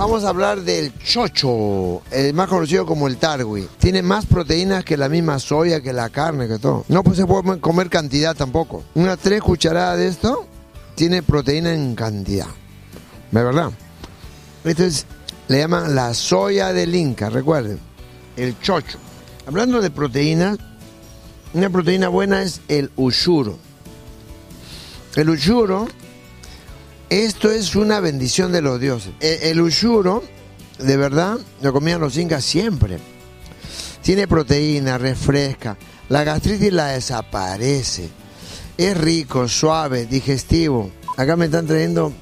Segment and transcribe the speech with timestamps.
[0.00, 3.68] Vamos a hablar del chocho, el más conocido como el tarwi.
[3.78, 6.86] Tiene más proteínas que la misma soya, que la carne, que todo.
[6.88, 8.82] No pues se puede comer cantidad tampoco.
[8.94, 10.46] Unas tres cucharadas de esto
[10.94, 12.46] tiene proteína en cantidad.
[13.30, 13.72] ¿De verdad?
[14.64, 15.04] Esto es,
[15.48, 17.78] le llaman la soya del Inca, recuerden.
[18.38, 18.96] El chocho.
[19.46, 20.56] Hablando de proteínas,
[21.52, 23.58] una proteína buena es el ushuro.
[25.14, 25.88] El ushuro,
[27.10, 29.12] esto es una bendición de los dioses.
[29.20, 30.22] E, El, ushuro,
[30.78, 32.98] de verdad, lo comían los incas siempre.
[34.02, 35.76] Tiene proteína, refresca.
[36.08, 38.08] La gastritis la desaparece.
[38.78, 40.90] Es rico, suave, digestivo.
[41.16, 42.12] Acá me están trayendo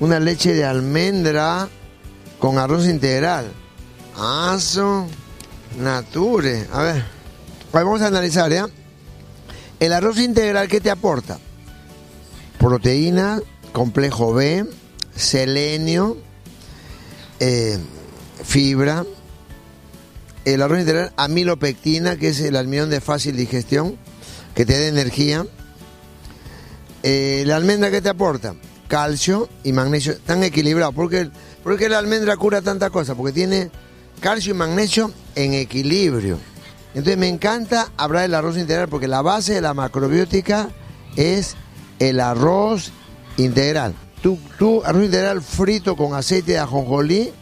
[0.00, 1.68] una leche de almendra
[2.38, 3.50] con arroz integral.
[4.16, 5.06] Aso,
[5.78, 6.66] nature.
[6.72, 7.04] A ver,
[7.72, 8.68] vamos a analizar, ¿ya?
[9.80, 11.38] El arroz integral, ¿qué te aporta?
[12.58, 13.40] Proteína,
[13.72, 14.66] complejo B,
[15.14, 16.16] selenio,
[17.38, 17.78] eh,
[18.44, 19.04] fibra.
[20.44, 23.96] El arroz integral, amilopectina, que es el almidón de fácil digestión,
[24.54, 25.46] que te da energía.
[27.02, 28.54] Eh, la almendra, ¿qué te aporta?
[28.88, 30.92] Calcio y magnesio, tan equilibrado.
[30.92, 31.30] ¿Por qué,
[31.62, 33.14] por qué la almendra cura tanta cosa?
[33.14, 33.70] Porque tiene
[34.20, 36.38] calcio y magnesio en equilibrio.
[36.94, 40.70] Entonces me encanta hablar del arroz integral porque la base de la macrobiótica
[41.16, 41.54] es
[41.98, 42.92] el arroz
[43.36, 43.94] integral.
[44.22, 47.32] Tú, tú arroz integral frito con aceite de ajonjolí,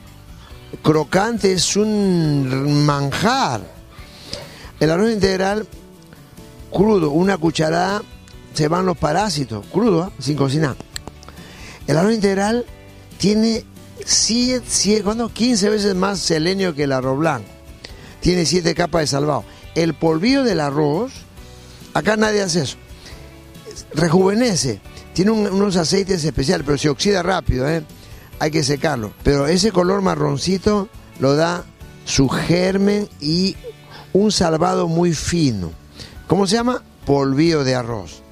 [0.82, 3.62] crocante, es un manjar.
[4.80, 5.66] El arroz integral
[6.70, 8.02] crudo, una cucharada,
[8.54, 10.10] se van los parásitos, crudo, ¿eh?
[10.18, 10.76] sin cocinar.
[11.86, 12.66] El arroz integral
[13.18, 13.64] tiene
[14.04, 15.28] 7, 7, ¿cuándo?
[15.28, 17.48] 15 veces más selenio que el arroz blanco.
[18.20, 19.44] Tiene 7 capas de salvado.
[19.74, 21.12] El polvillo del arroz,
[21.94, 22.76] acá nadie hace eso.
[23.94, 24.80] Rejuvenece.
[25.18, 27.82] Tiene un- unos aceites especiales, pero se oxida rápido, ¿eh?
[28.38, 29.10] Hay que secarlo.
[29.24, 30.88] Pero ese color marroncito
[31.18, 31.64] lo da
[32.04, 33.56] su germen y
[34.12, 35.72] un salvado muy fino.
[36.28, 36.84] ¿Cómo se llama?
[37.04, 38.22] Polvillo de arroz.